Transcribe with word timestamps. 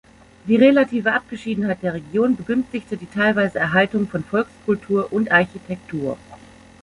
Die 0.47 0.55
relative 0.55 1.13
Abgeschiedenheit 1.13 1.83
der 1.83 1.93
Region 1.93 2.35
begünstigte 2.35 2.97
die 2.97 3.05
teilweise 3.05 3.59
Erhaltung 3.59 4.07
von 4.07 4.23
Volkskultur 4.23 5.13
und 5.13 5.31
-architektur. 5.31 6.17